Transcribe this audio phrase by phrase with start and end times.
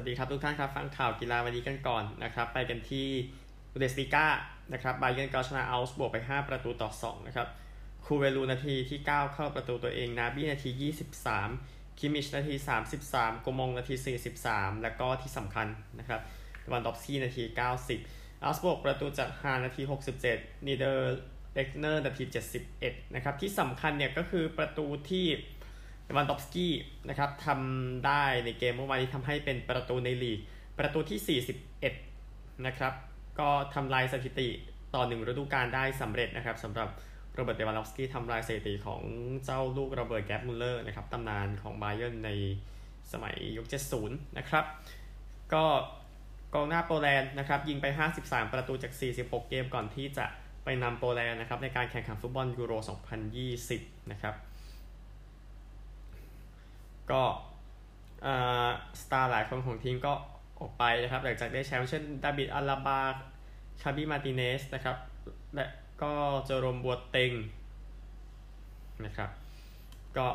[0.00, 3.08] สวัสดีครับทุกท่านครับฟังข่าวกีฬาวันนี้กันก่อนนะครับ ไปกันที่
[3.72, 4.26] บุนเดสลีก้า
[4.72, 7.48] นะครับบาเยิร์นก็ชนะเอาก์สบวร์กไป 5 ประตูต่อ 2 นะครับ
[8.04, 10.70] กูเวเลอูนาทีที่ 9 เข้าประตูตัวเองนาบรี้นาที
[11.38, 12.54] 23 คิมมิชนาที
[12.98, 13.94] 33โกม็องนาที
[14.42, 15.68] 43 แล้วก็ที่สำคัญ
[15.98, 16.20] นะครับ
[16.72, 17.44] เลวานดอฟสกี้นาที
[17.98, 19.82] 90เอาก์สบวร์กประตูจากฮาห์นนาที
[20.24, 21.16] 67นีเดอร์
[21.54, 22.24] เล็กเนอร์นาที
[22.68, 25.26] 71 นะครับ ที่สำคัญเนี่ยก็คือประตูที่
[26.16, 26.72] เลวานดอฟสกี้
[27.08, 30.38] นะครับทำได้ในเกมเมื่อวานนี้ทำให้เป็นประตูในลีก
[30.78, 31.40] ประตูที่
[32.12, 32.94] 41 นะครับ
[33.40, 34.48] ก็ทำลายสถิติ
[34.94, 36.88] ต่อหนึ่งฤดูกาลได้สำเร็จนะครับสำหรับ
[37.34, 39.02] โรเบิร์ตเลวานดอฟสกี้ทำลายสถิติของ
[39.44, 42.30] เจ้าลูกระเบิดแกร์ดมุลเลอร์นะครับตำนานของบาเยิร์นใน
[43.12, 43.66] สมัยยุค
[44.00, 44.64] 70 นะครับ
[45.52, 45.64] ก็
[46.54, 47.86] กองหน้าโปแลนด์นะครับยิงไป
[48.20, 50.26] 53 ประตูจาก 46 เกมก่อนที่จะ
[50.64, 52.72] ไปนำโปแลนด์นะครับในการแข่งขันฟุตบอลยูโร
[53.40, 54.34] 2020 นะครับ
[57.12, 57.22] ก็
[59.02, 60.12] สตาร์หลายคนของทีมก็
[60.60, 63.00] ออกไปนะครับหลังจากได้แชมป์เช่นดาบิดอลาบา
[63.82, 64.96] ฮาบีมาร์ติเนซนะครับ
[65.54, 65.66] และ
[66.02, 66.12] ก็
[66.46, 67.32] เจอโรมบัวเต็ง
[69.04, 69.30] นะครับ
[70.16, 70.26] ก็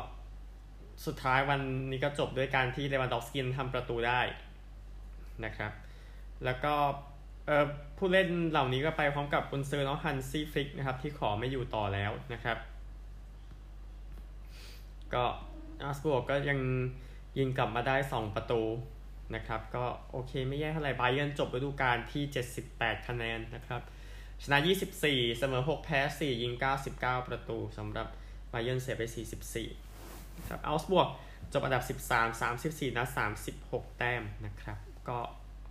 [1.06, 1.60] สุดท้ายวัน
[1.90, 4.20] นี้ก็จบด้วยการที่เลวานดอฟสกี้ทำประตูได้
[5.44, 5.72] นะครับ
[6.44, 6.74] แล้วก็
[7.98, 12.58] ผู้เล่นเหล่านี้ก็ไปพร้อมกับบุนเซอร์น้องฮันซี่ฟลิกนะครับ ที่ขอไม่อยู่ต่อแล้วนะครับ
[15.14, 15.24] ก็
[15.82, 16.58] อาร์สบวกก็ยัง
[17.38, 18.62] ยิงกลับมาได้ 2 ประตู
[19.34, 22.24] นะครับ ก็โอเคไม่แย่เท่าไหร่ไบเยนจบฤดูกาลที่
[22.64, 23.80] 78 คะแนนนะครับ
[24.42, 24.58] ชนะ
[24.98, 26.52] 24 เสมอ 6 แพ้ 4 ยิง
[26.90, 28.06] 99 ประตูสำหรับ
[28.50, 29.02] ไบเยนเสียไป
[29.74, 31.08] 44ครับอัลสบวก
[31.52, 33.08] จบอันดับ 13 34 นัด
[33.52, 35.18] 36 แต้มนะครับ ก็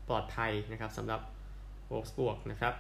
[0.08, 1.22] ปลอดภัยนะครับสำหรับ
[1.88, 2.74] โวลส์บวกนะครับ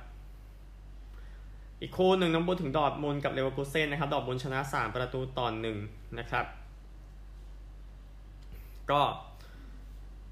[1.82, 5.48] อีกคู่หนึ่งของโบรุสเซียดอร์ทมุนด์กับเลเวอร์คูเซ่นนะครับ ดอร์ทมุนด์ชนะ 3 ประตูต่อ
[5.84, 6.45] 1นะครับ
[8.91, 9.02] ก็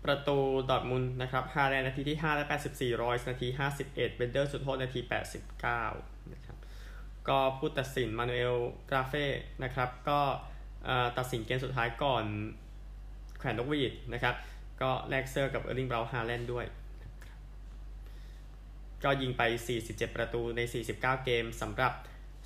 [0.05, 0.37] ประตู
[0.69, 4.99] ดอร์ทมุนด์นะครับฮาแลนด์นาทีที่ 5 และ 84รอยส์นาที 51 เบนเดอร์สุดโทษนาที
[5.65, 6.57] 89 นะครับ
[7.27, 8.55] ก็ผู้ตัดสินมานูเอล
[8.89, 9.25] กราเฟ่
[9.63, 10.19] นะครับ ก็
[11.17, 12.25] ตัดสินเกมสุดท้ายก่อน
[13.39, 14.35] แขวนนกหวีดนะครับ
[14.81, 16.65] ก็แลกเสื้อกับเออร์ลิงเบราท์ฮาแลนด์ด้วย
[19.03, 19.41] ก็ยิงไป
[19.79, 21.93] 47 ประตูใน 49 เกมสำหรับ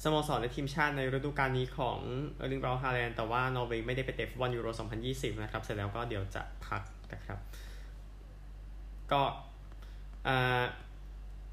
[0.04, 2.00] สโมสรในทีมชาติในฤดูกาลนี้ของ
[2.38, 4.68] เออร์ลิงเบราท์ฮาแลนด์แต่ว่านอร์เวย์ไม่ได้ไปเตะฟุตบอลยูโร
[5.06, 6.82] 2020 นะครับ เสร็จแล้วก็เดี๋ยวจะพัก
[7.14, 7.40] นะครับ
[9.12, 9.22] ก็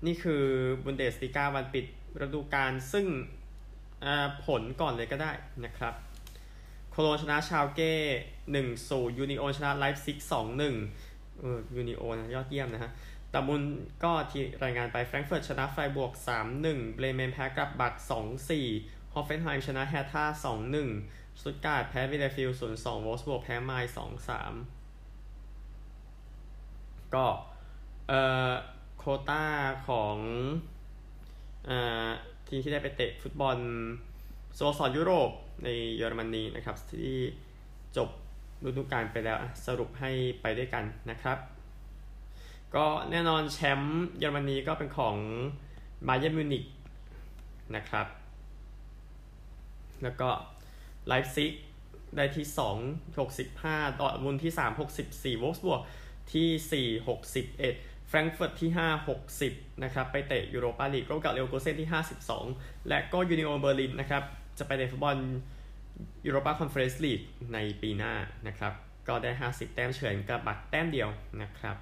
[0.06, 0.44] นี่คือ
[0.84, 1.87] บุนเดสลีก้าวันปิด
[2.25, 3.06] ฤดูกาลซึ่ง
[4.44, 5.32] ผลก่อนเลยก็ได้
[5.65, 5.94] นะครับ
[6.91, 7.93] โคโลญจน์ชนะชาลเก้
[8.53, 10.75] หนึ่งศูนย์ยูนิโอนชนะไลป์ซิกสองหนึ่ง
[11.41, 12.91] เออยูนิโอนนะยอดเยี่ยมนะฮะ
[13.35, 13.62] ดอร์ทมุนด์
[14.05, 16.12] ก็ที่รายงานไปแฟรงก์เฟิร์ตชนะไฟร์บวร์ก
[16.55, 17.95] 3-1 เบรเมนแพ้กับบัก
[18.55, 20.25] 2-4 ฮอฟเฟนไฮม์ชนะแฮร์ธ่า
[20.84, 23.93] 2-1 สตุ๊ตการ์ทแพ้บีเลเฟลด์0-2โวล์ฟสบวร์กแพ้ไมนซ์
[25.12, 27.27] 2-3 ก็
[28.09, 28.53] เอ่อ
[28.99, 29.44] โควตา
[29.89, 30.17] ของ
[31.69, 32.09] อ่า
[32.47, 33.59] ทีมที่ได้ไปเตะฟุตบอล
[34.55, 35.31] สโมสรยุโรป
[35.65, 37.17] ในเยอรมนีนะครับ ที่
[37.97, 38.09] จบ
[38.67, 39.37] ฤดูกาลไปแล้ว
[39.67, 40.11] สรุปให้
[40.43, 41.39] ไปด้วยกันนะครับ
[42.77, 45.17] ก็แน่นอนแชมป์เยอรมนีก็เป็นของ
[46.07, 46.65] บาเยิร์นมิวนิก
[47.77, 48.07] นะครับ
[50.03, 50.29] แล้วก็
[51.09, 51.53] ไลป์ซิก
[52.17, 55.81] ได้ที่ 2 65 ดอร์ทมุนด์ที่ 3 64โวล์ฟสบวร์ก
[56.33, 61.91] ที่ 4 61 แฟรงก์เฟิร์ตที่ 5 60 นะครับ ไปเตะยูโรปาลีกร่วมกับเลเวอร์คูเซ่นที่
[62.39, 64.23] 52 และก็ยูนิโอนเบอร์ลินนะครับ
[64.59, 65.17] จะไปเตะฟุตบอล
[66.27, 67.21] ยูโรปาคอนเฟอเรนซ์ลีก
[67.53, 68.12] ในปีหน้า
[68.47, 68.73] นะครับ
[69.09, 71.09] ก็ได้ 50 แต้มเฉือนกับบัตรแต้มเดียว
[71.43, 71.77] นะครับ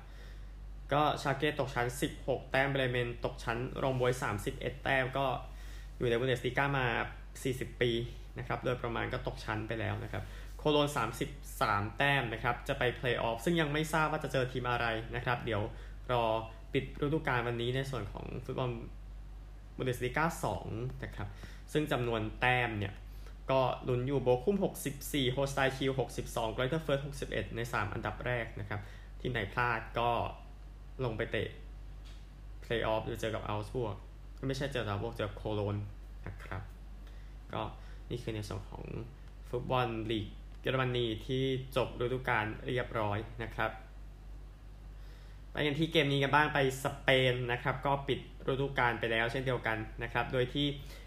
[0.94, 1.86] ก็ชาลเก้ตกชั้น
[2.18, 4.12] 16 แต้มเบรเมนตกชั้นรองบ๊วย
[4.48, 5.26] 31 แต้มก็
[5.98, 6.86] อยู่ในบุนเดสลีก้ามา
[7.34, 7.90] 40 ปี
[8.38, 10.22] นะครับโดยประมาณก็ตกชั้นไปแล้วนะครับ
[10.58, 10.88] โคโลญจน์
[11.42, 14.86] 33 แต้มนะครับจะไปเพลย์ออฟซึ่งยังไม่ทราบว่าจะเจอทีมอะไร
[15.16, 15.62] นะครับ เดี๋ยว
[16.12, 16.24] รอ
[16.72, 18.70] ปิดฤดูกาลวันนี้ในส่วนของฟุตบอล
[19.76, 20.24] บุนเดสลีก้า
[20.64, 21.28] 2นะครับ
[21.72, 22.94] ซึ่งจำนวนแต้มเนี่ย
[23.50, 24.56] ก็ลุ้นอยู่โบคุ่ม
[24.94, 25.92] 64 โฮลสไตน์คีล
[26.22, 28.80] 62กรอยเธอร์เฟือร์ธ61 ใน 3 อันดับแรกนะครับ
[29.20, 30.10] ที่ไหนพลาดก็
[31.04, 31.48] ลงไปเตะ
[32.60, 33.96] เพลย์ออฟหรือเจอกับเอาก์สบวร์ก
[34.38, 35.76] ก็ไม่ใช่เจอกับพวกเจอโคโลญจน์
[36.26, 36.62] นะครับ
[37.52, 37.62] ก็
[38.10, 38.84] นี่คือในส่วนของ
[39.50, 40.26] ฟุตบอลลีก
[40.60, 41.42] เยอรมนีที่
[41.76, 43.70] จบฤดูกาลเรียบร้อยนะครับ
[45.50, 50.66] ไปกันที่เกมนี้กันบ้างไปสเปนนะครับ ก็ปิดฤดูกาลไปแล้วเช่นเดียวกันนะครับ โดยที่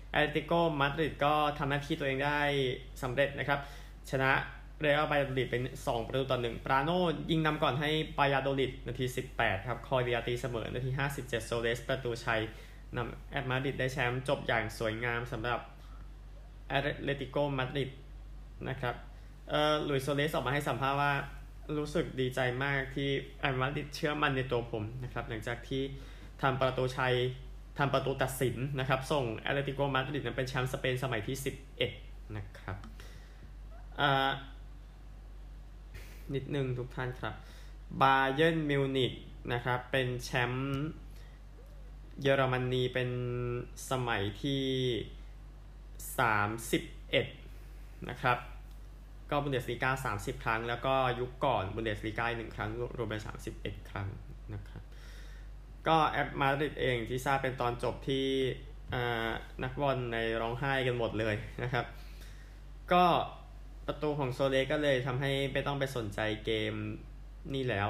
[0.10, 2.40] แอตเลติโกมาดริดก็ทำหน้าที่ตัวเองได้
[3.02, 3.60] สำเร็จนะครับ
[4.10, 4.32] ชนะ
[4.82, 6.90] เรอัลบายาโดลิดเป็น 2 ประตูต่อ1ปลาโน
[7.32, 9.06] ยิงนำก่อนให้บายาโดลิดนาที
[9.36, 10.90] 18 ครับ คอร์เรอาตีเสมอนาที
[11.20, 12.42] 57 ซัวเรซ ประตูชัย
[12.96, 15.60] นำแอตมาดริดได้แชมป์จบอย่างสวยงามสำหรับ
[16.68, 17.90] แอตเลติโกมาดริด
[18.70, 18.96] นะครับ
[19.50, 21.12] เอ่อหลุยส์ซัวเรซออกมาให้สัมภาษณ์ว่า
[21.78, 25.84] รู้สึกดีใจมากที่แอตมาดริดเชื่อมั่นในตัวผมนะครับ หลังจากที่
[26.42, 27.16] ทำประตูชัย
[27.78, 31.38] ทำประตูตัดสินนะครับ ส่งแอตเลติโกมาดริดเป็นแชมป์สเปนสมัยที่
[31.86, 32.78] 11 นะครับ
[34.02, 34.30] อ่า
[36.34, 37.34] นิดนึงทุกท่านครับ
[38.02, 39.14] บาเยิร์นมิวนิก
[39.54, 40.84] นะครับ เป็นแชมป์
[42.22, 43.10] เยอรมนีเป็น
[43.90, 44.64] สมัยที่
[47.16, 48.38] 31 นะครับ
[49.30, 53.22] ก็บุนเดสลีกา30 ครั้ง แล้วก็ยุคก่อนบุนเดสลีกาหนึ่งครั้งรวมเป็น
[53.56, 54.08] 31 ครั้ง
[54.54, 54.84] นะครับ
[55.88, 58.28] ก็แอปมาดริดเองที่ทราบเป็นตอนจบที่
[59.64, 61.86] นักบอลในร้องไห้กันหมดเลยนะครับ
[62.94, 63.06] ก็
[63.88, 66.74] ประตูของโซเลก็เลยทำให้ไม่ต้องไปสนใจเกม
[67.54, 67.90] นี่แล้ว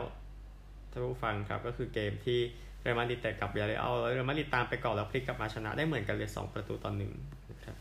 [0.91, 2.39] ท่านผู้ฟังครับก็คือเกมที่
[2.81, 7.13] เรอัลมาดริดแต่กับเบเรอัลแล้วเรอัลมาดริดตามไปก่อนแล้วพลิกกลับมาชนะได้เหมือนกันเลย2ประตูต่อหนึ่ง
[7.51, 7.75] นะครับ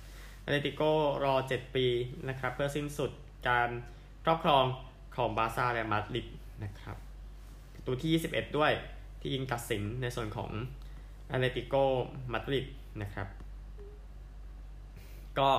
[0.45, 0.83] แอตเลติโก
[1.25, 1.87] รอ 7 ปี
[2.29, 3.11] นะครับเพื่อสิ้นสุด
[3.49, 3.69] การ
[4.25, 4.65] ครอบครอง
[5.17, 6.27] ของบาซ่าและมาดริด
[6.65, 6.97] นะครับ
[7.75, 8.73] ประตูที่ 21 ด้วย
[9.21, 10.51] ที่ยิงตัดสินในส่วนของ
[11.31, 11.75] แอตเลติโก
[12.33, 12.67] มาดริด
[13.03, 13.29] นะครับ
[15.39, 15.51] ก็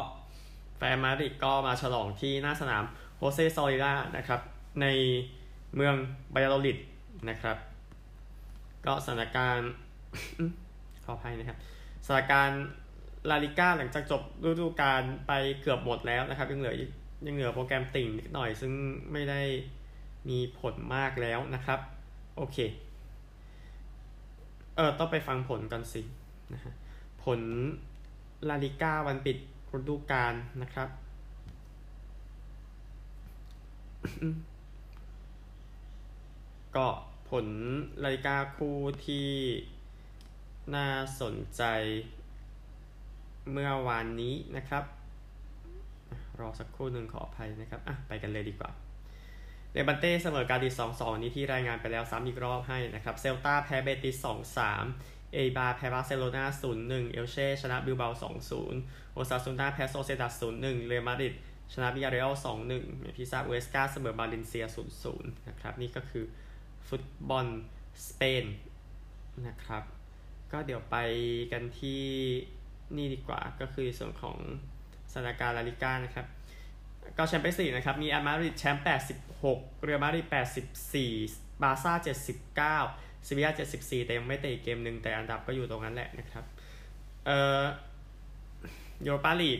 [0.78, 2.84] แฟนมาดริดก็มาฉลองที่หน้าสนาม
[3.18, 4.42] โฮเซซอร์ริย่านะครับ
[4.82, 4.86] ใน
[5.76, 5.96] เมือง
[6.34, 6.78] บายาโดลิด
[7.30, 7.58] นะครับ
[8.86, 9.70] ก็สถานการณ์
[11.06, 11.60] ขออภัยนะครับ
[12.06, 12.64] สถานการณ์
[13.30, 15.32] ลาลิก้าหลังจากจบฤดูกาลไป
[15.62, 16.76] เกือบหมดแล้วนะครับ ยังเหลือ
[17.26, 18.74] ยังเหลือโปรแกรมติ่งนิดหน่อย ซึ่ง
[19.12, 19.42] ไม่ได้
[20.30, 21.80] มีผลมากแล้วนะครับ
[22.38, 22.58] โอเค
[24.76, 26.02] เออต้องไปฟังผลกันสิ
[26.54, 26.74] นะฮะ
[27.24, 27.40] ผล
[28.50, 29.38] ลาลิก้าวันปิด
[29.78, 30.90] ฤดูกาลนะครับ
[36.76, 36.88] ก็
[37.30, 37.48] ผล
[38.04, 39.30] ลาลิก้าคู่ที่
[40.76, 40.88] น่า
[41.22, 41.64] สนใจ
[43.52, 44.84] เมื่อวานนี้นะครับ
[46.40, 48.72] รอสักครู่หนึ่งขออภัยนะครับ อะ ไปกันเลยดีกว่า
[49.72, 54.26] เลบันเต้เสมอกาดิส2-2นี้ที่รายงานไปแล้วซ้ำอีกรอบให้นะครับ เซลตาแพ้เบติส
[54.68, 56.44] 2-3 เออิบาร์แพ้บาร์เซโลนา
[56.80, 58.10] 0-1เอลเช่ชนะบิลเบา
[58.62, 61.34] 2-0โอซาซูนาแพ้โซเซดาด0-1เรอัลมาดริด
[61.74, 62.34] ชนะบิยาเรอัล
[62.68, 64.66] 2-1อย่างที่อูเอสกาเสมอบาเลนเซีย
[65.06, 66.26] 0-0นะครับนี่ก็คือ
[66.88, 67.46] ฟุตบอล
[68.08, 68.46] สเปน
[69.48, 69.84] นะครับ
[70.52, 70.98] ก็เดี๋ยวไป
[71.52, 72.04] กันที่
[72.96, 74.38] นี่ดีกว่าก็คือส่วนของ
[75.12, 76.26] สถานการณ์ลาลิก้านะครับ
[77.18, 78.84] ก็แชมเปี้ยนส์ลีกนะครับ มีแอตมาดริดแชมป์
[79.34, 80.28] 86 เรอัลมาดริด
[80.94, 81.94] 84 บาร์ซ่า
[82.84, 86.44] 79 เซบีย่า74แต่ยังไม่เตะเกมหนึ่งแต่อันดับก็อยู่ตรงนั้นแหละนะครับ
[87.26, 87.64] เอ่อ
[89.06, 89.60] ยูโรปาลีก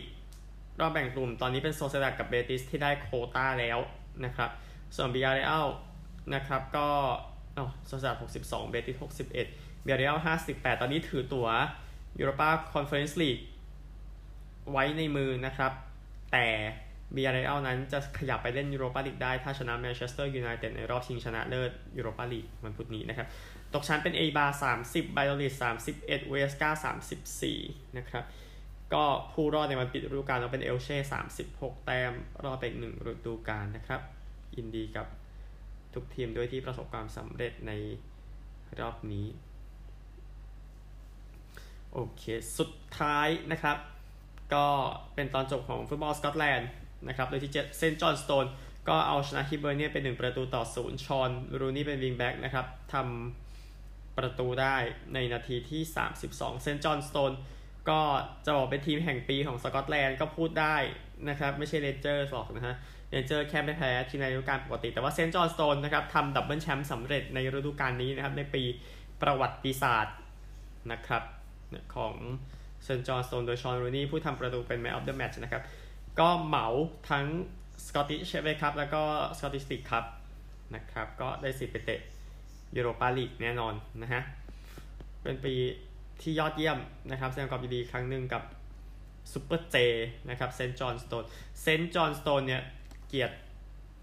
[0.80, 3.78] รอบแบ่งกลุ่มตอนนี้เป็นโซเซดาดกับเบติสที่ได้โควตาแล้ว
[4.24, 4.50] นะครับ
[4.96, 5.66] ส่วนบิยาเรอัล
[6.34, 6.88] นะครับก็
[7.56, 8.96] อ๋อโซเซดาด62เบติส
[9.34, 10.18] 61บิยาเรอัล
[10.50, 11.48] 58ตอนนี้ถือตั๋ว
[12.18, 13.38] ยูโรปาคอนเฟอเรนซ์ลีก
[14.72, 15.72] ไว้ในมือนะครับ
[16.32, 16.46] แต่
[17.14, 23.26] บิยาเรอัลนั้นจะขยับไปเล่นยูโรปาลีกได้ ถ้าชนะแมนเชสเตอร์ยูไนเต็ดในรอบชิงชนะเลิศยูโรปาลีกวันพุธนี้นะครับ
[23.74, 27.58] ตกชั้นเป็นเออิบาร์สามสิบบายาโดลิดสามสิบเอ็ดอูเอสกาสามสิบสี่
[27.96, 28.24] นะครับ
[28.94, 32.12] ก็ผู้รอดในวันปิดฤดูกาลเราเป็นเอลเช่สามสิบหกแต้ม
[32.44, 34.00] รอดไปอีกหนึ่งฤดูกาลนะครับ
[34.56, 35.06] ยินดีกับ
[35.94, 37.72] ทุกทีมด้วยที่ประสบความสำเร็จใน
[38.80, 39.26] รอบนี้
[41.92, 42.22] โอเค
[42.58, 43.76] สุดท้ายนะครับ
[44.54, 44.66] ก็
[45.14, 46.68] เป็นตอนจบของฟุตบอลสกอตแลนด์
[47.08, 48.46] นะครับโดยที่เซนจอห์นสโตน
[48.88, 54.76] ก็เอาชนะฮิเบอร์เนียเป็นหนึ่งประตูต่อศูนย์ชอนรูนี่เป็นวิงแบ็กนะครับทำประตูได้
[55.14, 55.82] ในนาทีที่
[56.22, 57.32] 32 เซนจอห์นสโตน
[57.90, 58.00] ก็
[58.44, 60.76] จะบอกเป็นทีมแห่งปีของสกอตแลนด์ก็พูดได้
[61.28, 62.74] นะครับ ไม่ใช่เรนเจอร์หรอกนะฮะ
[63.10, 68.62] เรนเจอร์แค่ไม่แพ้ทีมในฤดูกาลปกติ แต่ว่าเซนจอห์นสโตนนะครับทำดับเบิลแชมป์สำเร็จในฤดูกาลนี้นะครับ ในปี
[69.22, 70.16] ประวัติศาสตร์
[70.92, 71.22] นะครับ
[71.94, 72.14] ของ
[72.84, 75.62] เซนจอห์นสโตนโดยชอนรูนี่ผู้ทำประตูเป็น man of the match นะครับ
[76.20, 76.66] ก็เหมา
[77.10, 77.26] ทั้ง
[77.86, 79.02] สกอตติชเอฟเอคัพแล้วก็
[79.38, 80.04] สกอตติสติกครับ
[80.74, 82.00] นะครับก็ได้สิทธิ์ไปเตะ
[82.76, 84.22] ยูโรปาลีกแน่นอนนะฮะ
[85.22, 85.54] เป็นปี
[86.22, 86.78] ที่ยอดเยี่ยม
[87.10, 88.42] นะครับแสดงความยินดีครั้งหนึ่งกับ
[89.32, 89.76] ซูเปอร์เจ
[90.28, 91.24] นะครับเซนต์จอห์นสโตน
[91.62, 92.62] เซนต์จอห์นสโตนเนี่ย
[93.08, 93.36] เกียรติ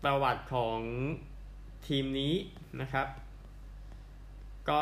[0.03, 0.79] ประวัติของ
[1.87, 2.33] ทีมนี้
[2.81, 3.07] นะครับ
[4.69, 4.81] ก็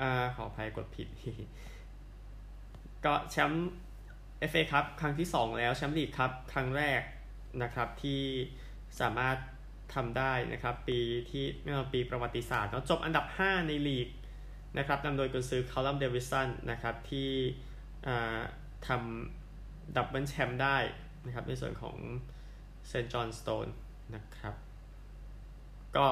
[0.00, 1.08] อ่าขออภัยกดผิด
[3.04, 3.70] ก็แชมป์
[4.42, 7.00] เอฟเอคัพครั้งที่ 2 แล้วแชมป์ลีกคัพครั้งแรก
[7.62, 8.22] นะครับที่
[9.00, 9.36] สามารถ
[9.94, 10.98] ทำได้นะครับปี
[11.30, 14.08] ที่เมื่อปีประวัติศาสตร์แล้วจบอันดับ 5 ในลีก
[14.78, 17.30] นะครับนำโดยกุนซือคัลลัมเดวิดสันนะครับที่
[18.88, 20.76] ทำดับเบิลแชมป์ได้
[21.26, 21.96] นะครับในส่วนของ
[22.88, 23.66] เซนจอห์นสโตน
[24.14, 24.54] นะครับ
[25.96, 26.06] ก็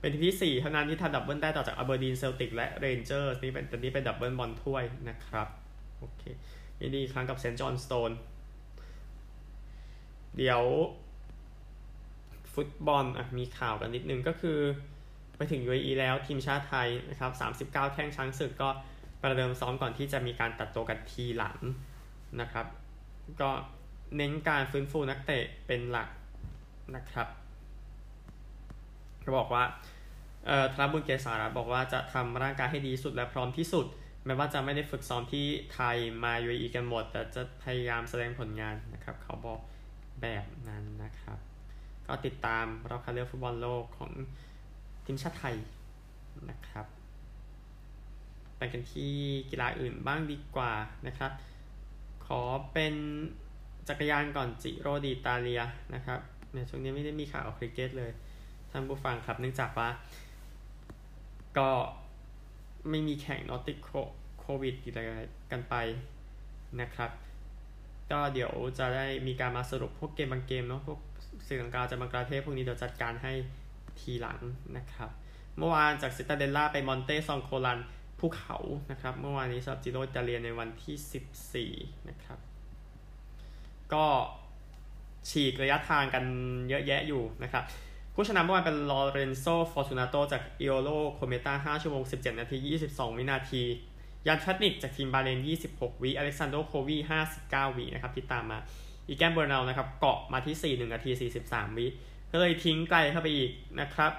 [0.00, 5.48] เป็นทีมที่ 4 เท่านั้นที่ทำดับเบิลได้ต่อจากอเบอร์ดีนเซลติกและเรนเจอร์สนี่เป็นตอนนี้เป็นดับเบิลบอลถ้วยนะครับ
[5.98, 6.24] โอเค
[6.82, 8.10] ยินดีครั้งกับเซนต์จอห์นสโตน
[10.36, 10.62] เดี๋ยว
[12.54, 14.58] ฟุตบอลอะมีข่าวกันนิดนึงก็คือ
[15.36, 18.68] ไปถึง UAE แล้วทีมชาติไทยนะครับ39 แข้งช้างศึกก็
[19.20, 21.58] ประเดิมซ้อมก่อนที่จะมีการตัดตัวกันทีหลัง
[22.40, 22.66] นะครับ
[23.40, 23.50] ก็
[24.16, 26.08] เน้นการฟื้นฟูนักเตะเป็นหลัก
[26.96, 27.28] นะครับ
[29.20, 29.64] เขาบอกว่า
[30.46, 33.86] เอ่อธนบุญเกษารัตบอกว่าจะทำร่างกายให้ดีสุดและพร้อมที่สุด
[34.24, 39.60] แม้ว่าจะไม่ได้ฝึกซ้อมที่ไทยมา UAE กันหมด แต่จะพยายามแสดงผลงานนะครับ เขาบอก
[40.22, 41.38] แบบนั้นนะครับ
[42.06, 44.10] ก็ติดตามรอบคัดเลือกฟุตบอลโลกของ
[45.04, 45.56] ทีมชาติไทย
[46.50, 46.86] นะครับ
[48.56, 49.12] ไปกันที่
[49.50, 50.72] กีฬาอื่นบ้างดีกว่า
[51.06, 51.32] นะครับ
[52.26, 52.40] ขอ
[52.72, 52.94] เป็น
[53.88, 55.62] จักรยานก่อนจิโรดีตาเลีย
[55.94, 56.20] นะครับ
[56.54, 58.10] ในช่วงนี้ไม่ได้มีข่าวคริกเก็ตเลย
[58.70, 59.88] ท่านผู้ฟังครับเนื่องจากว่า
[61.58, 61.70] ก็
[62.90, 63.76] ไม่มีแข่งนอติด
[64.40, 65.20] โควิดอะไร
[65.52, 65.74] กันไป
[66.80, 67.10] นะครับ
[68.10, 71.00] ก็เดี๋ยวจะได้มีการมาสรุปพวกเกมบางเกมเนาะพวก
[71.46, 73.32] สื่อลังกาจากบังกลาเทศพวกนี้เดี๋ยวจัดการให้
[74.00, 74.38] ทีหลัง
[74.76, 75.10] นะครับ
[75.58, 77.78] เมื่อวานจากซิตาเดลล่าไปมอนเตซองโคลัน
[78.18, 78.56] ภูเขา
[78.90, 82.38] นะครับ เมื่อวานนี้สำหรับจิโรอิตาเลียในวันที่ 14 นะครับ
[83.92, 84.06] ก็
[85.30, 86.24] ฉีกระยะทางกัน
[86.68, 87.64] เยอะแยะอยู่นะครับ
[88.14, 92.56] ผู้ชนะเมื่อวานเป็นลอเรนโซ ฟอร์ตูนาโต จากเอโอโลโคเมตา5ชั่วโมง 17 นาที
[92.90, 93.62] 22 วินาที
[94.26, 95.40] ยันทรัตนิกจากทีมบาห์เรน
[95.70, 96.96] 26 วิอเล็กซานโดรโควี
[97.36, 98.58] 59 วินะครับที่ตามมา
[99.08, 101.10] อีแกนเบอร์นาลนะครับเกาะมาที่ 4 1 นาที
[101.44, 101.86] 43 วิ
[102.32, 103.50] ก็เลยทิ้งไกลเข้าไปอีก
[103.80, 104.12] นะครับ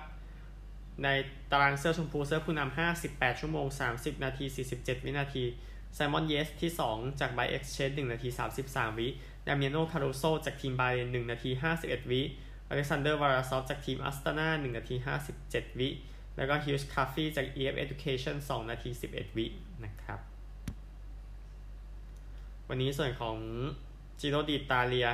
[1.03, 1.07] ใน
[1.51, 4.45] ตารางเสื้อชมพูเสื้อผู้นำ58 ชั่วโมง 30 นาที
[4.75, 5.43] 47 วินาที
[5.95, 8.29] ไซมอนเยตส์ที่ 2 จากไบค์เอ็กซ์เชนจ์1นาที
[8.63, 9.07] 33 วิ
[9.47, 11.50] ดามิอาโนคารูโซจากทีมบาห์เรน 1 นาที
[11.81, 12.21] 51 วิ
[12.70, 14.96] อเล็กซานเดอร์วลาซอฟจากทีมอัสตานา1นาที
[15.38, 15.89] 57 วิ
[16.38, 19.46] แล้วก็ฮิวจ์คาร์ธี่จาก EF Education 2 นาที 11 วิ
[19.86, 20.20] นะครับ
[22.70, 23.38] วันนี้ส่วนของ
[24.20, 25.10] จิโรดิตาเลีย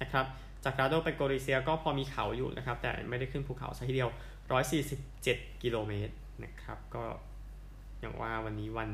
[0.00, 0.26] นะครับ
[0.64, 4.10] จากกราโดไปโกริเซียก็พอมีเขาอยู่นะครับ แต่ไม่ได้ขึ้นภูเขาซะทีเดียว
[4.86, 6.14] 147 กิโลเมตร
[6.44, 7.04] นะครับ ก็
[8.00, 8.90] อย่างว่าวันนี้วัน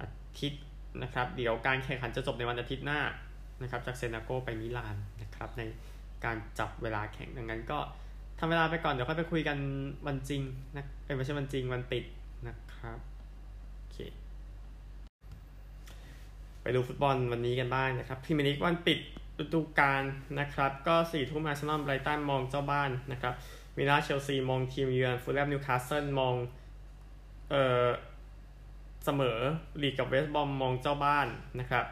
[0.00, 0.08] อา
[0.40, 0.64] ทิตย์
[1.02, 3.00] นะครับ เดี๋ยวการแข่งขันจะจบในวันอาทิตย์หน้า
[3.62, 5.62] นะครับ จากเซนาโกไปมิลานนะครับใน
[6.24, 7.78] การจับเวลาแข่งดังนั้นก็
[8.38, 9.58] ทำเวลาไปก่อนเดี๋ยวค่อยไปคุยกัน
[10.06, 10.42] วันจริง
[10.76, 10.84] นะ
[11.16, 12.04] ไม่ใช่วันจริงวันปิด
[12.46, 12.98] นะครับ
[13.76, 13.96] โอเค
[16.62, 18.98] ไปดูฟุตบอลวันนี้กันบ้างนะครับพรีเมียร์ลีกวันปิด
[19.40, 20.02] ฤดูกาล
[20.40, 23.34] นะครับ ก็สี่ทุ่มอาร์เซนอลไบรตันมองเจ้าบ้านนะครับ
[23.76, 26.34] วิลล่าเชลซีมองทีมเยือนฟูแลมนิวคาสเซิลมอง
[27.50, 27.54] เอ
[27.86, 27.88] อ
[29.04, 29.38] เสมอ
[29.82, 31.26] ลีดส์กับเวสต์บรอมมองเจ้าบ้าน
[31.60, 31.84] นะครับ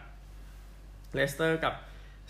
[1.14, 1.74] เลสเตอร์กับ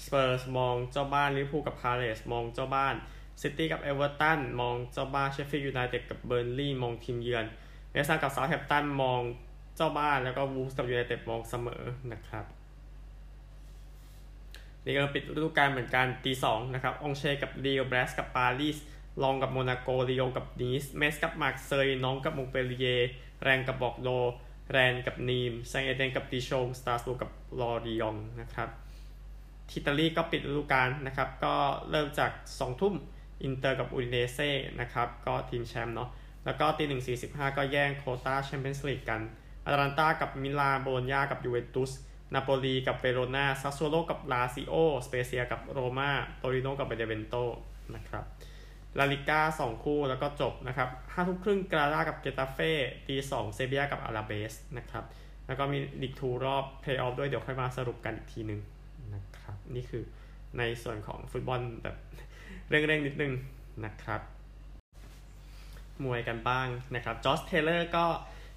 [0.04, 2.95] สเปอร์สมองเจ้าบ้านลิเวอร์พูลกับพาเลซมองเจ้าบ้าน
[3.42, 7.45] ซิตี้กับเอเวอร์ตันมองเจ้าบ้านเชฟฟิลด์ยูไนเต็ดกับเบอร์นลีย์มองทีมเยือน
[7.90, 9.21] เวสต์แฮมกับเซาท์แฮมป์ตันมอง
[9.76, 12.45] เจ้าบ้านแล้วก็วูฟส์กับยูไนเต็ดมองเสมอนะครับ
[14.85, 18.78] นี่ก็ปิดฤดูกาลเหมือนกันตีสองนะครับองเชกับลีลล์แบรสต์กับปารีส
[19.23, 22.87] ล็องส์กับโมนาโกลียงกับนีซเม็ตซ์กับมาร์กเซยน็องต์กับมงต์เปลลิเย่ร์
[23.42, 24.09] แร็งส์กับบอร์กโดซ์
[24.71, 27.30] แรนส์กับนีมส์แซงต์เอเตียนกับดิชงสตราส์บูร์กับ
[27.61, 28.69] ลอริยองนะครับ
[29.71, 31.55] ที่อิตาลีก็ปิดฤดูกาลนะครับ ก็
[31.91, 32.95] เริ่มจาก 2 ทุ่ม
[33.43, 34.50] อินเตอร์กับอูดิเนเซ่
[34.81, 36.09] นะครับ ก็ทีมแชมป์เนาะ
[36.45, 39.21] แล้วก็ตีหนึ่งสี่สิบห้าก็แย่งโควตาแชมเปี้ยนส์ลีกกัน
[39.67, 41.93] อตาลันตากับมิลานโบโลญญากับยูเวนตุส
[42.35, 44.75] นาโปลีกับเวโรนาซัสโซโลกับลาซิโอ
[45.07, 47.35] สเปเซียกับโรมาโตริโนกับเบเนเวนโต
[47.95, 48.25] นะครับ
[48.99, 52.73] ลาลิก้าสองคู่แล้วก็จบนะครับห้าทุ่มครึ่งกรานาดากับเกตาเฟ่
[53.09, 55.05] ตีสองเซบีย่ากับอลาเบสนะครับ
[55.47, 58.61] แล้วก็มีลีกทูรอบเพลย์ออฟด้วยเดี๋ยวค่อยมาสรุปกันอีกทีนึง
[59.50, 60.04] นะครับ นี่คือ
[60.59, 61.97] ในส่วนของฟุตบอลแบบ
[62.71, 63.33] เร่งๆนิดนึง
[63.85, 64.21] นะครับ
[66.04, 68.07] มวยกันบ้างนะครับจอชเทย์เลอร์ก็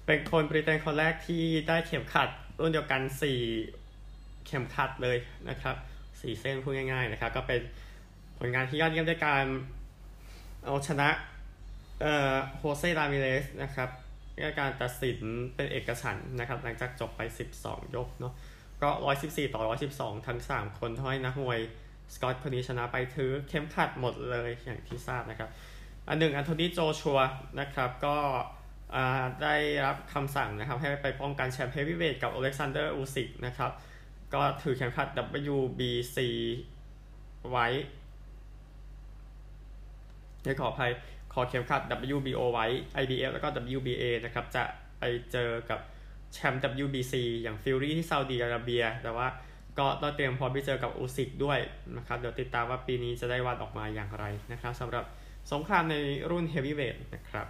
[0.06, 2.28] เป็นคนบริเตนคนแรกที่ได้เข็มขัด
[2.60, 3.00] รุ่นเดียวกัน
[3.74, 5.76] 4 เข็มขัดเลยนะครับ
[6.08, 7.60] 4เส้นพูดง่ายๆนะครับ ก็เป็น
[8.38, 9.44] ผลงานที่ยอดเยี่ยมด้วยการ
[10.64, 11.08] เอาชนะ
[12.00, 13.88] เอ่อโฮเซรามิเลสนะครับ
[14.42, 15.18] ด้วยการตัดสิน
[15.54, 17.20] เป็นเอกฉันนะครับ หลังจากจบไป
[17.58, 18.34] 12 ยกเนาะ
[18.84, 18.90] ก็
[19.22, 19.62] 114 ต่อ
[19.96, 21.60] 112 ทั้ง 3 คนทำให้นักมวย
[22.14, 25.50] สกอตคนนี้ชนะไปถือเข้มขัดหมดเลยอย่างที่ทราบนะครับ
[26.08, 27.20] อันหนึ่งแอนโทนีโจชัว
[27.60, 28.16] นะครับก็
[29.42, 29.54] ได้
[29.86, 33.70] รับคำสั่งนะครับให้ไปป้องกันแชมป์เฮฟวีเวทกับอเล็กซานเดอร์อูซิกนะครับ
[34.34, 35.08] ก็ถือเข็มขัด
[35.54, 36.18] WBC
[37.50, 37.66] ไว้
[40.60, 40.90] ขออภัย
[41.32, 41.82] ขอเข็มขัด
[42.16, 42.66] WBO ไว้
[43.02, 44.64] IBF แล้วก็ WBA นะครับ จะ
[44.98, 45.80] ไปเจอกับ
[46.34, 49.26] แชมป์ WBC อย่างฟิวรี่ที่ซาอุดีอาระเบีย แต่ว่า
[49.78, 51.58] ก็ต้องเตรียมพร้อมไปเจอกับอูซิกด้วย
[51.96, 55.04] นะครับ เดี๋ยวติดตามว่าปีนี้จะได้วันออกมาอย่างไรนะครับสำหรับ
[55.52, 55.94] สงครามใน
[56.30, 57.46] รุ่นเฮฟวีเวทนะครับ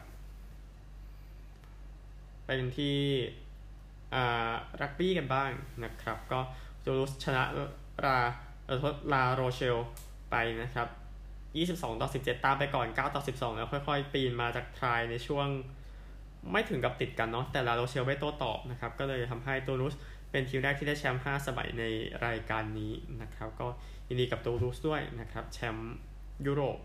[2.45, 2.97] ไปเป็นที่
[4.81, 5.51] รักบี้กันบ้าง
[5.85, 6.41] นะครับ ก็
[6.85, 7.43] จูรุสชนะ
[8.05, 8.19] ลา
[8.67, 8.79] เออ
[9.13, 9.77] ลาโรเชล
[10.31, 10.89] ไปนะครับ
[11.81, 15.49] 22 ต่อ 17 ตามไปก่อน 9 ต่อ 12 แล้วค่อยๆ ปีนมาจากทรายในช่วง
[16.53, 19.95] ไม่ถึงกับติดกันเนาะแต่ลาโรเชลไม่โต้ตอบนะครับ ก็เลยทำให้ตูรุส
[20.31, 21.85] เป็นทีมแรกที่ได้แชมป์5สมัยใน
[22.27, 23.67] รายการนี้นะครับ ก็
[24.09, 25.95] ยินดีกับตูรุสด้วยนะครับ แชมป์
[26.47, 26.79] ยุโรป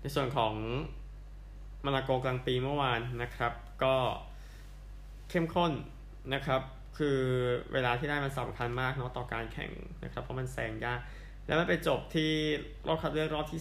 [0.00, 0.54] ในส่วนของ
[1.84, 3.52] มาลาโกกลางปีเมื่อวานนะครับ
[3.82, 3.94] ก็
[5.30, 5.72] เข้มข้น
[6.34, 6.62] นะครับ
[6.98, 7.18] คือ
[7.72, 9.70] เวลาที่ได้มันสำคัญมากเนาะต่อการแข่ง
[10.04, 11.00] นะครับ เพราะมันแซงยาก
[11.46, 12.30] แล้วมันไปจบที่
[12.86, 13.60] รอบคัดเลือกรอบที่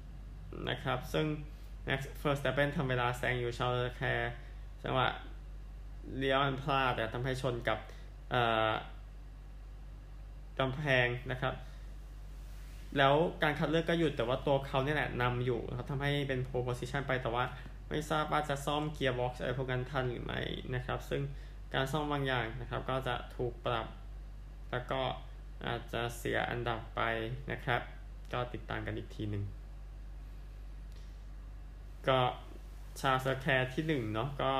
[0.00, 1.26] 3 นะครับ ซึ่ง
[1.86, 4.32] Max Verstappen ทำเวลาแซงอยู่ชาลแคร์
[4.82, 5.08] จังหวะ
[6.18, 7.78] เลี้ยวมันพลาดแต่ทำให้ชนกับ
[10.58, 11.54] กำแพงนะครับ
[12.98, 17.44] แล้วการคัดเลือกก็หยุดแต่ว่าตัวเขาเนี่ยแหละนำอยู่นะครับทำให้เป็นโพ p o s i t i o n ไปแต่ว่า
[17.88, 20.40] ไม่ทราบว่าจะซ่อมเกียร์บ็อกซ์อะไรพวกนั้นทันหรือไม่
[20.74, 21.22] นะครับ ซึ่ง
[21.74, 23.86] การซ่อมบางอย่างนะครับ ก็จะถูกปรับ
[24.70, 25.00] แล้วก็
[25.66, 27.00] อาจจะเสียอันดับไป
[27.52, 27.80] นะครับ
[28.32, 29.44] ก็ติดตามกันอีกทีหนึ่ง
[32.08, 32.18] ก็
[33.00, 34.52] ชาสแควร์ที่หนึ่งเนาะก็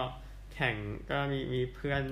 [0.54, 0.76] แข่ง
[1.10, 2.02] ก็มีมีเพื่อน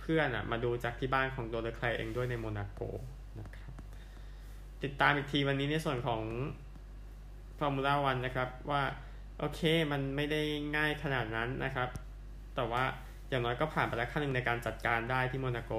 [0.00, 2.80] เพื่อนอะมาดูจากที่บ้านของเลอแคลร์เองด้วยในโมนาโก
[3.40, 3.72] นะครับ
[4.82, 6.22] ติดตามอีกทีวันนี้ในส่วนของ
[7.58, 8.82] ฟอร์มูล่าวันนะครับว่า
[9.38, 9.60] โอเค
[9.92, 10.42] มันไม่ได้
[10.76, 11.88] ง่ายขนาดนั้นนะครับ
[12.54, 12.84] แต่ว่า
[13.28, 15.72] อย่างน้อยก็ผ่านไปแล้วขั้นหนึ่งในการจัดการได้ที่โมนาโก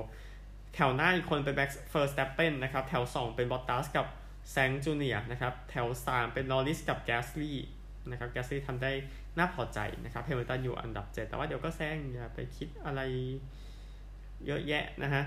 [0.76, 4.06] แถวหน้าอีกคนเป็นแม็กซ์ เวอร์สแตปเพนนะครับ แถว 2 เป็นบอตตัสกับ
[4.52, 7.68] ไซนซ์จูเนียร์นะครับ แถว 3 เป็นนอร์ริสกับแกสลีย์
[8.10, 8.92] นะครับแกสลีย์ทำได้
[9.38, 13.02] น่าพอใจนะครับแฮมิลตันอยู่อันดับ 7 แต่ว่าเดี๋ยวก็แซงอย่าไปคิดอะไร
[14.46, 15.24] เยอะแยะนะฮะ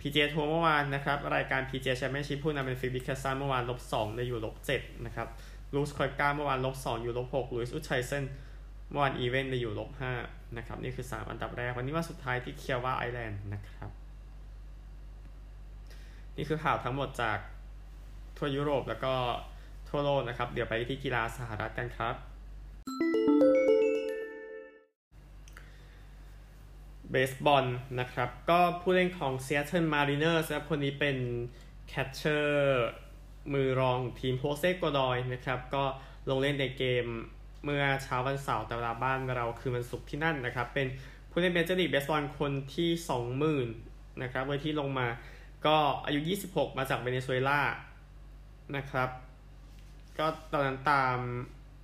[0.00, 5.28] PJ ทัวร์เมื่อวานนะครับ รายการ PGA Championship ผู้นำเป็นฟิล มิคเคลสันเมื่อวานลบ2ในอยู่ลบ7นะครับ
[5.74, 8.24] บรูคส์ เคปก้าเมื่อวานลบ2อยู่ลบ6หลุยส์ อูสต์ฮุยเซน
[8.90, 9.90] เมื่อวานอีเวนต์ในอยู่ลบ
[10.22, 13.90] 5นะครับ นี่คือ 3 อันดับแรก วันนี้ว่าสุดท้ายที่เคียวาห์ไอแลนด์นะครับ
[16.36, 17.38] นี่คือข่าวทั้งหมดจาก
[18.36, 19.14] ทั่วยุโรปแล้วก็
[19.94, 22.14] ทั่วโลกนะครับ เดี๋ยวไปที่กีฬาสหรัฐกันครับ
[27.10, 27.66] เบสบอล
[28.00, 31.16] นะครับ ก็ผู้เล่นของ Seattle Mariners นะครับคนนี้เป็น
[31.88, 32.86] catcher
[33.52, 35.84] มือรองทีมโฮเซ่ โกดอยนะครับ ก็
[36.28, 37.06] ลงเล่นในเกม
[37.64, 40.86] เมื่อเช้าวันเสาร์แต่เวลาบ้านเราคือวันศุกร์ที่นั่นนะครับ เป็น
[41.30, 42.90] ผู้เล่นเบสลีกเบสบอลคนที่
[43.54, 45.08] 20,000นะครับเวที่ลงมา
[45.66, 47.60] ก็อายุ 26 มาจากเวเนซุเอลา
[48.78, 49.10] นะครับ
[50.18, 51.16] ก็ตอนนั้นตาม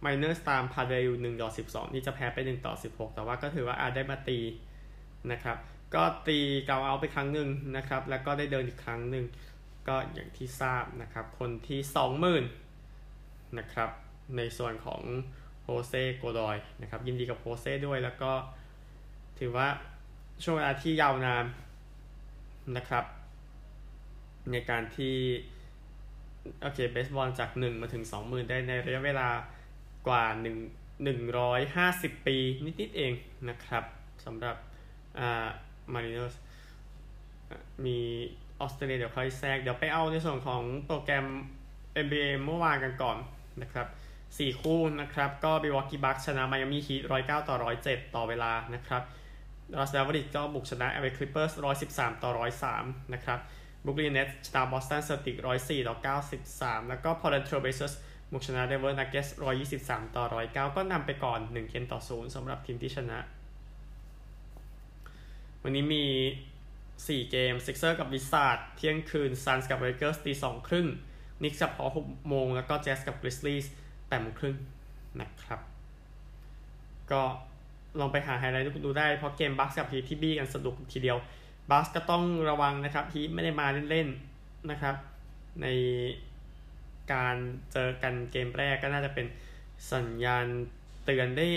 [0.01, 4.39] มาริเนอร์สตามพาเดรสหนึ่งต่อสิบสองที่จะแพ้ไปหนึ่งต่อสิบหกแต่ว่าก็ถือว่าอาจได้มาตี
[5.33, 5.57] นะครับ
[5.95, 9.25] ก็ตีเกาเอาไปครั้งหนึ่งนะครับ แล้วก็ได้เดินอีกครั้งหนึ่ง
[9.89, 12.45] ก็อย่างที่ทราบนะครับ คนที่สองหมื่น
[13.59, 13.91] นะครับ
[14.37, 15.03] ในส่วนของ
[15.65, 18.33] โฮเซโกดอยนะครับ ยินดีกับโฮเซด้วยแล้วก็
[19.39, 19.69] ถือว่า
[20.43, 21.45] ช่วงเวลาที่ยาวนาน
[22.77, 23.05] นะครับ
[24.53, 25.17] ในการที่
[26.63, 29.29] โอเคเบสบอลจาก1มาถึง20,000ได้ในระยะเวลา
[30.09, 30.25] กว่า
[31.03, 31.07] 1
[31.71, 32.37] 150ปี
[32.81, 33.13] นิดๆเอง
[33.49, 33.85] นะครับ
[34.25, 34.57] สำหรับ
[35.19, 35.49] อ่า
[35.93, 36.35] มาริโนส
[37.85, 37.99] มี
[38.61, 41.27] ออสเตรเลียเดี๋ยวค่อยแทรก เดี๋ยวไปเอาในส่วนของโปรแกรม
[42.05, 43.17] NBA เมื่อวานกันก่อน
[43.63, 43.87] นะครับ
[44.25, 49.03] 4คู่นะครับ ก็มิลวอกี้บัคส์ชนะไมอามี่ฮีท109ต่อ107ต่อเวลานะครับ
[49.73, 51.53] ดัลลัสแมฟเวอริกส์ก็บุกชนะเอเวอร์คลิปเปอร์ส
[51.89, 52.31] 113ต่อ
[52.73, 53.39] 103นะครับ
[53.85, 57.93] บรู๊คลินเน็ตส์ชนะบอสตันเซลติกส์ร้อยสี่ต่อเก้าสิบสามแล้วก็พอร์ตแลนด์เทรลเบลเซอร์ส
[58.33, 63.19] บุกชนะเดนเวอร์นักเก็ตส์ร้อยยี่สิบสามต่อร้อยเก้าก็นำไปก่อนหนึ่งเกมต่อศูนย์สำหรับทีมที่ชนะ
[65.63, 66.05] วันนี้มี
[67.09, 70.87] สี่เกมซิกเซอร์สกับวิซาร์ดส์เที่ยงคืนซันส์กับเลเกอร์สตีสองครึ่ง
[71.43, 73.67] นิกส์ฮอว์กส์หกโมงแล้วก็แจ๊ซกับกริสลีส
[74.09, 74.57] แปดโมงครึ่ง
[75.21, 75.61] นะครับ
[77.13, 77.23] ก็
[78.01, 81.19] ลองไปหาไฮไลท์ดูได้เพราะเกมบัคส์กับฮีตที่บี้กันสนุกทีเดียว
[81.71, 84.95] บัคส์ก็ต้องระวังนะครับฮีตไม่ได้มาเล่นๆนะครับ
[85.63, 85.67] ใน
[87.13, 87.37] การ
[87.73, 89.27] เจอกันเกมแรกก็น่าจะเป็น
[89.93, 90.47] สัญญาณ
[91.05, 91.49] เตือนได้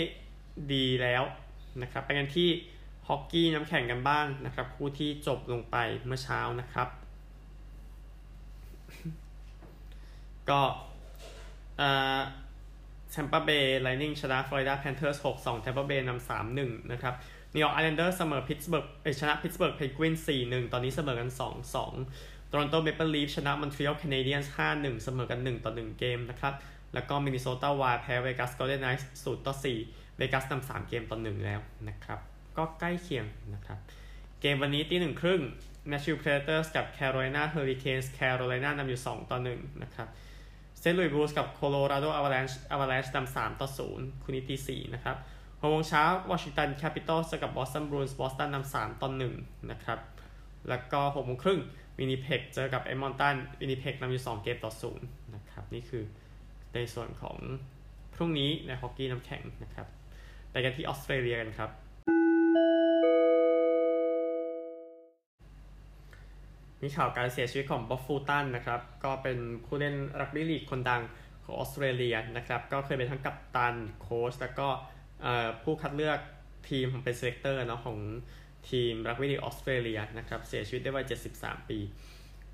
[0.72, 1.22] ดีแล้ว
[1.82, 2.48] นะครับไปกันที่
[3.08, 6.88] ฮอกกี้น้ำแข็งกันบ้างนะครับคู่ที่จบลงไปเมื่อเช้านะครับ
[10.50, 10.60] ก็
[13.10, 17.14] แทมปาเบย์ไลต์นิ่งชนะฟลอริดาแพนเทอร์ส6-2แชมเปอร์เบย์นำ3-1นะครับ
[17.54, 18.86] นิวยอร์กไอแลนเดอร์สเสมอพิตสเบิร์ก
[19.20, 20.14] ชนะพิตสเบิร์กเพนกวิน
[20.44, 21.30] 4-1ตอนนี้เสมอกัน
[21.90, 26.54] 2-2โตรอนโตเมเปิลลีฟชนะมอนทรีออลแคนาเดียนส์5-1เสมอกัน1ต่อ1เกมนะครับ
[26.94, 29.54] แล้วก็มินนิโซตาไวลด์แพ้เวกัสโกลเด้นไนท์ส0ต่อ
[29.86, 32.18] 4เวกัสนำ3เกมต่อ1แล้วนะครับ
[32.56, 33.78] ก็ใกล้เคียงนะครับ
[34.40, 35.40] เกมวันนี้ตีหนึ่งครึ่ง
[35.90, 40.08] Nashville Predators กับ Carolina Hurricanes Carolina นำอยู่ 2 ต่อ 1 นะครับ
[40.78, 45.16] เซนต์ลุยส์บลูส์กับ Colorado Avalanche Avalanche นำ3ต่อ 0 คู่นี้ตี4นะครับ
[45.66, 49.34] หกโมงเช้าวอชิงตันแคปิตอลเจอกับบอสตันบรูอินส์บอสตันนำสามต่อหนึ่ง
[49.70, 49.98] นะครับ
[50.68, 51.60] แล้วก็หกโมงครึ่ง
[51.98, 56.04] วินิเพกเจอกับเอมอนตันวินิเพกนำอยู่2เกมต่อศูนย์นะครับ นี่คือ
[56.74, 57.36] ในส่วนของ
[58.14, 59.86] พรุ่งนี้ในฮอกกี้น้ำแข็งนะครับ
[60.50, 61.70] ไปกันที่ออสเตรเลียกันครับ
[66.82, 71.02] มีข่าวการเสียชีวิตของบ๊อบฟูตันนะครับ ก็เป็นผู้เล่นรักบี้ลีกคนดัง
[71.44, 74.68] ของออสเตรเลียนะครับ ก็เคยเป็นทั้งกัปตันโค้ชแล้วก็
[75.62, 76.18] ผู้คัดเลือก
[76.70, 77.98] ทีมของเป็น selector เนาะของ
[78.70, 81.04] ทีมรักบี้ลีกออสเตรเลียนะครับเสียชีวิตได้วัย
[81.36, 81.78] 73 ปี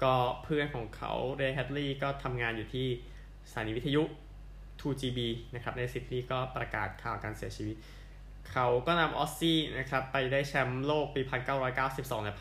[0.02, 2.87] ก็เพื่อนของเขาเรย์แฮดลีย์ก็ทำงานอยู่ที่
[3.50, 4.02] สถานีวิทยุ
[4.80, 5.20] 2GB
[5.54, 7.76] นะครับในซิดนีย์ก็ประกาศข่าวการเสียชีวิต
[8.52, 11.20] เขาก็นำออสซี่นะครับไปได้แชมป์โลกปี
[11.68, 12.35] 1992 และ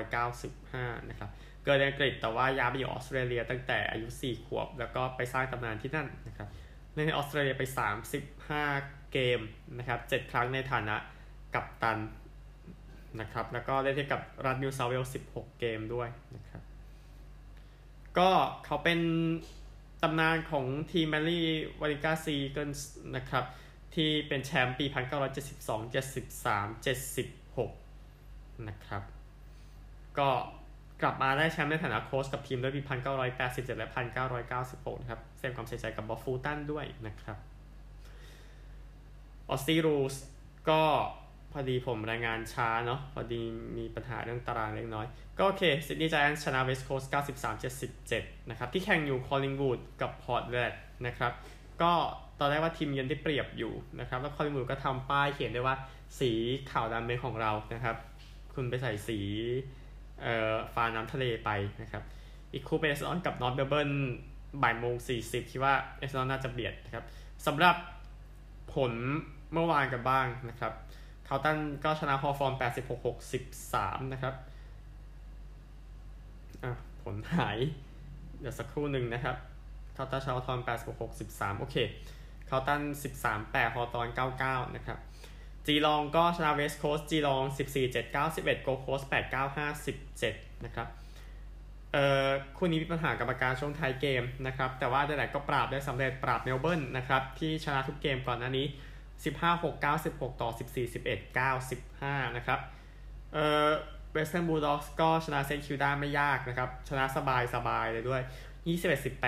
[0.00, 1.30] 1995 นะครับ
[1.64, 6.48] เกิดในอังกฤษแต่ว่าย้ายไปอยู่ออสเตรเลียตั้งแต่อายุ 4 ขวบ แล้วก็ไปสร้างตำนานที่นั่นนะครับ
[7.06, 7.62] ในออสเตรเลียไป
[8.38, 9.40] 35 เกม
[9.78, 10.96] นะครับ7ครั้งในฐานะ
[11.54, 11.98] กัปตัน
[13.20, 16.62] นะครับแล้วก็เล่นให้กับรัฐนิวเซาท์เวลส์16 เกมด้วยนะครับ
[18.18, 18.30] ก็
[18.64, 19.00] เขาเป็น
[20.02, 21.46] ตำนานของทีมแมนลี
[21.80, 22.70] วาริงกาซีอีเกิลส์
[23.16, 23.44] นะครับ
[23.94, 24.86] ที่เป็นแชมป์ปี
[25.40, 25.92] 1972
[26.44, 26.84] 73
[27.64, 29.02] 76 นะครับ
[30.18, 30.28] ก็
[31.02, 32.80] กลับมาได้แชมป์ในฐานะโค้ชกับทีมด้วยปี
[33.30, 33.88] 1987 และ
[34.44, 37.36] 1996 นะครับแสดงความเสียใจกับบ็อบ ฟูลตันด้วยนะครับ
[39.48, 40.14] ออสซี่รูลส์
[40.68, 40.82] ก็
[41.52, 43.40] พอดีผมรายงานช้าเนาะพอดี
[43.78, 45.06] มีปัญหาเรื่องตารางเล็กน้อย
[45.38, 47.10] ก็โอเคซิดนีย์ไจแอนต์สชนะเวสต์โคสต์
[47.80, 51.32] 93-77 นะครับ ที่แข่งอยู่คอลลิงวูดกับพอร์ตแอดิเลดนะครับ
[51.82, 51.92] ก็
[52.38, 55.76] ตอนแรกว่าทีมเยือนได้เปรียบอยู่นะครับ แล้วคอลลิงวูดก็ทำป้ายเขียนได้ว่า
[56.20, 56.32] สี
[56.70, 57.96] ขาวดำเป็นของเรานะครับ
[58.54, 59.18] คุณไปใส่สี
[60.22, 61.50] เอ่อฟ้าน้ำทะเลไป
[61.82, 62.02] นะครับ
[62.52, 63.90] อีกคู่เป็นเอสเซนดอนกับนอร์ทเมลเบิร์น
[64.62, 67.04] บ่ายโมง40คิดว่าเอสเซนดอนน่าจะเบียดนะครับ
[67.46, 67.76] สำหรับ
[68.74, 68.92] ผล
[69.52, 70.72] เมื่อวานกันบ้างนะครับ
[71.28, 72.54] คาร์ลตันก็ชนะฮอว์ธอร์น
[73.32, 74.34] 86-63นะครับ
[76.62, 76.70] อะ
[77.02, 77.58] ผลหาย
[78.40, 79.36] เดี๋ยวสักครู่หนึ่งนะครับ
[79.96, 80.60] คาร์ลตันชนะฮอว์ธอร์น
[81.10, 81.76] 86-63โอเค
[82.48, 82.80] คาร์ลตัน
[83.28, 84.08] 13-8ฮอว์ธอร์น
[84.42, 84.98] 99นะครับ
[85.66, 87.44] จีลองก็ชนะเวสต์โคสจีลอง
[87.84, 89.66] 14-7 91โกโคส8 9 5
[90.16, 90.88] 17 นะครับ
[91.92, 98.66] เอ่อคู่นี้มีปัญหากับอาการช่วงท้ายเกมนะครับ แต่ว่าแต่ก็ปราบได้สำเร็จปราบเมลเบิร์นนะครับ ที่ชนะทุกเกมก่อนหน้านี้
[99.14, 102.60] 15 6 9 16 ต่อ 14 11 9 15 นะครับ
[103.32, 103.70] เอ่อ
[104.12, 108.22] เวสเทิร์นบูลด็อกส์ก็ชนะเซนคิวด้าไม่ยากนะครับ ชนะสบายสบายเลยด้วย
[108.66, 109.22] 21 18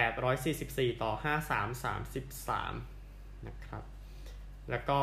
[0.52, 1.12] 144 ต่อ
[1.48, 3.82] 53 33 นะครับ
[4.70, 4.98] แล้วก็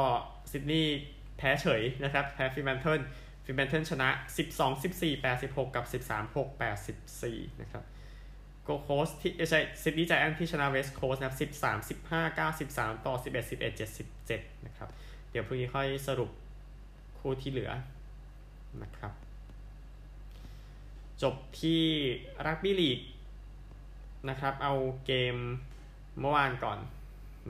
[0.52, 1.00] ซิดนีย์
[1.40, 3.02] แพ้เฉยนะครับ แพ้ฟิเบนเทิล
[3.46, 4.10] ฟิเบนเทิลชนะ
[4.48, 6.48] 12 14 86 กับ 13 6
[7.06, 7.84] 84 นะครับ
[8.64, 13.78] โกโคสที่ใช่ซิดนีย์ไจแอนที่ชนะเวสโคสนะครับ13 15 9 13 ต่อ 11 11
[14.20, 14.90] 77 นะครับ
[15.32, 16.30] เดี๋ยวพรุ่งนี้ค่อยสรุป
[17.20, 17.72] คู่ที่เหลือ
[18.84, 19.12] นะครับ
[21.22, 21.84] จบที่
[22.46, 23.00] รักบี้ลีก
[24.30, 24.74] นะครับ เอา
[25.06, 25.36] เกม
[26.20, 26.80] เมื่อวานก่อน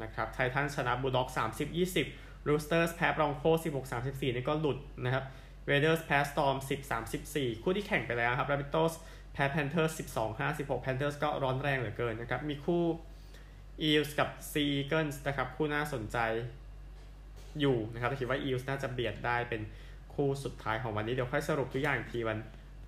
[0.04, 5.24] นะครับ Titans ชนะ Bulldogs 30 20 Roosters แพ้ Broncos 16 34 นี่ก็หลุดนะครับ
[5.66, 8.96] Raiders แพ้ Storm 10 34 คู่ที่แข่งไปแล้วครับ Rabbitohs
[9.34, 12.84] Panthers สิบสองห้าสิบหก Panthers ก็ร้อนแรงเหลือเกินนะครับ มีคู่
[13.80, 16.18] Eels กับ Sea Eagles นะครับ คู่น่าสนใจ
[17.60, 19.62] อยู่นะครับคิดว่า Eels น่าจะเบียดได้เป็น
[20.14, 22.38] คู่สุดท้ายของวันนี้ เดี๋ยวค่อยสรุปทุกอย่างทีวัน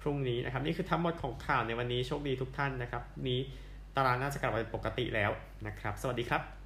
[0.02, 3.40] พรุ่งนี้นะครับ นี่คือทั้งหมดของข่าวในวันนี้โชคดีทุกท่านนะครับ นี้
[3.96, 5.32] ตารางน่าจะกลับมาเป็นปกติแล้ว
[5.68, 6.61] นะครับ สวัสดีครับ